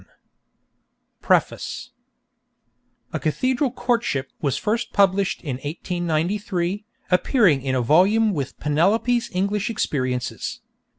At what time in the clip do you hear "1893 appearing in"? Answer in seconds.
5.57-7.75